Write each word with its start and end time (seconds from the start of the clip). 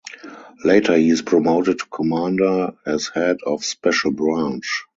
Later 0.65 0.97
he 0.97 1.11
is 1.11 1.21
promoted 1.21 1.77
to 1.77 1.85
commander 1.85 2.73
as 2.87 3.09
Head 3.09 3.37
of 3.45 3.63
Special 3.63 4.09
Branch. 4.09 4.83